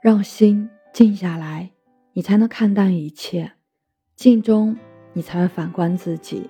[0.00, 1.72] 让心静下来，
[2.12, 3.50] 你才能看淡一切。
[4.14, 4.76] 静中，
[5.12, 6.48] 你才会反观自己，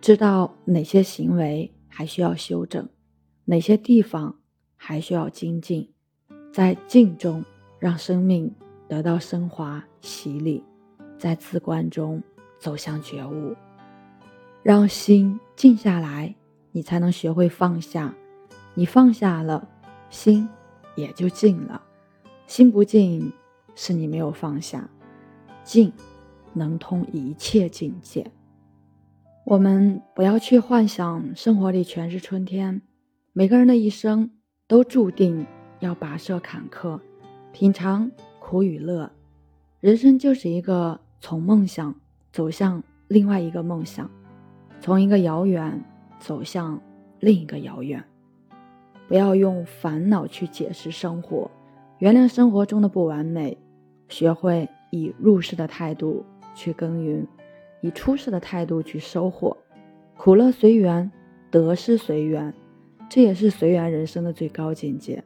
[0.00, 2.88] 知道哪些行为还需要修正，
[3.46, 4.38] 哪些地方
[4.76, 5.92] 还需要精进。
[6.52, 7.44] 在静中，
[7.80, 8.54] 让生命
[8.86, 10.62] 得到升华洗礼；
[11.18, 12.22] 在自观中
[12.60, 13.56] 走向觉悟。
[14.62, 16.32] 让心静下来，
[16.70, 18.14] 你才能学会放下。
[18.74, 19.68] 你放下了，
[20.10, 20.48] 心
[20.94, 21.82] 也就静了。
[22.56, 23.32] 心不静，
[23.74, 24.88] 是你没有放下。
[25.64, 25.92] 静，
[26.52, 28.30] 能通一切境界。
[29.44, 32.80] 我们不要去幻想生活里全是春天。
[33.32, 34.30] 每个人的一生
[34.68, 35.44] 都注定
[35.80, 37.00] 要跋涉坎坷，
[37.52, 39.10] 品尝苦与乐。
[39.80, 41.92] 人生就是一个从梦想
[42.30, 44.08] 走向另外一个梦想。
[44.80, 45.84] 从一个遥远
[46.20, 46.80] 走向
[47.18, 48.04] 另一个遥远，
[49.08, 51.50] 不要用烦恼去解释生活，
[52.04, 53.56] 原谅生活中的不完美，
[54.10, 56.22] 学会以入世的态度
[56.54, 57.26] 去耕耘，
[57.80, 59.56] 以出世的态度去收获。
[60.14, 61.10] 苦乐随缘，
[61.50, 62.52] 得失随缘，
[63.08, 65.24] 这也是随缘人生的最高境界。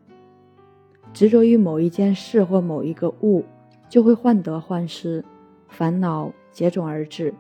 [1.13, 3.45] 执着于某一件事或某一个物，
[3.89, 5.25] 就会患得患失，
[5.67, 7.35] 烦恼接踵而至。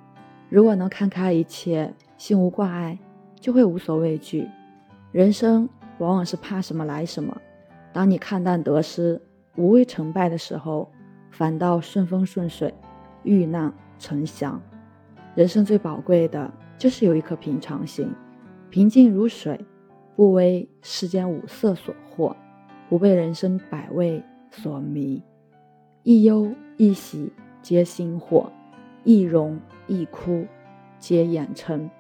[0.48, 1.94] 如果能看开一切。
[2.16, 2.98] 心无挂碍，
[3.38, 4.48] 就会无所畏惧。
[5.12, 7.40] 人生往往是怕什么来什么。
[7.92, 9.20] 当你看淡得失、
[9.58, 10.88] 无畏成败的时候，
[11.32, 12.72] 反倒顺风顺水，
[13.24, 14.62] 遇难成祥。
[15.34, 18.08] 人生最宝贵的就是有一颗平常心，
[18.70, 19.60] 平静如水，
[20.14, 22.36] 不为世间五色所惑，
[22.88, 25.20] 不被人生百味所迷。
[26.04, 28.46] 一忧一喜皆心惑，
[29.02, 30.46] 一荣一哭
[31.00, 31.90] 皆眼尘。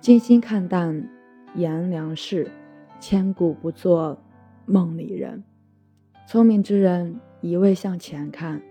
[0.00, 1.06] 静心看淡
[1.54, 2.50] 炎凉事，
[2.98, 4.18] 千古不做
[4.64, 5.44] 梦里人。
[6.26, 8.62] 聪明之人一味向前看，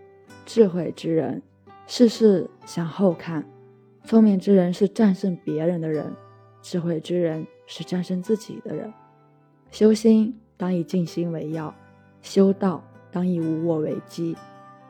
[0.45, 1.41] 智慧之人
[1.85, 3.45] 事事向后看。
[4.03, 6.11] 聪明之人是战胜别人的人，
[6.61, 8.91] 智慧之人是战胜自己的人。
[9.69, 11.73] 修心当以静心为要，
[12.21, 14.35] 修道当以无我为基。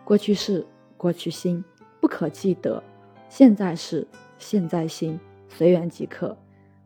[0.06, 0.66] 过去事，
[0.96, 1.64] 过去心，
[2.00, 2.81] 不可记得；
[3.28, 5.19] 现在事，现在心。
[5.50, 6.38] 随缘即可，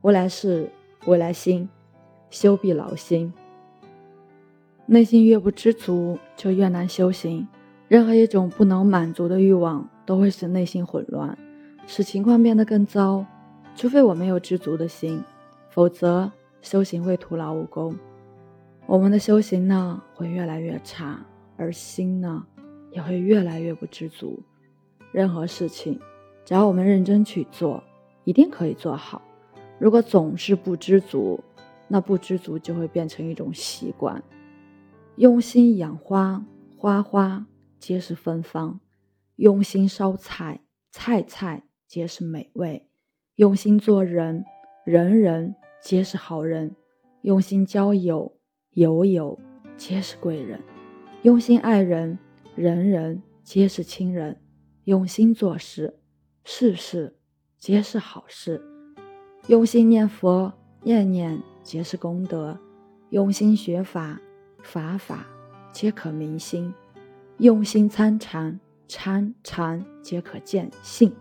[0.02, 0.68] 未来事，
[1.06, 1.70] 未来心，
[2.32, 3.32] 修必劳心。
[4.88, 7.48] 内心越不知足，就越难修行。
[7.88, 11.38] 任何一种不能满足的欲望，都会使内心混乱，
[11.88, 13.26] 使情况变得更糟。
[13.76, 15.22] 除非我们有知足的心，
[15.70, 16.32] 否则
[16.62, 17.96] 修行会徒劳无功。
[18.86, 21.20] 我们的修行呢，会越来越差，
[21.58, 22.46] 而心呢，
[22.92, 24.40] 也会越来越不知足。
[25.12, 26.00] 任何事情，
[26.46, 27.84] 只要我们认真去做。
[28.24, 29.22] 一定可以做好。
[29.78, 31.40] 如果总是不知足，
[31.88, 34.20] 那不知足就会变成一种习惯。
[35.18, 36.46] 用心养花，
[36.78, 37.48] 花花
[37.80, 38.80] 皆是芬芳；
[39.38, 40.62] 用心烧菜，
[40.92, 42.88] 菜菜皆是美味；
[43.36, 44.44] 用心做人，
[44.86, 46.72] 人人皆是好人；
[47.22, 48.38] 用心交友，
[48.72, 49.40] 友友
[49.78, 50.60] 皆是贵人；
[51.24, 52.20] 用心爱人，
[52.56, 54.36] 人人皆是亲人；
[54.84, 56.00] 用心做事，
[56.44, 57.18] 事事。
[57.58, 58.62] 皆是好事，
[59.48, 62.60] 用心念佛，念念皆是功德；
[63.10, 64.22] 用心学法，
[64.66, 65.26] 法法
[65.72, 66.74] 皆可明心；
[67.38, 71.16] 用心参禅，参禅皆可见性。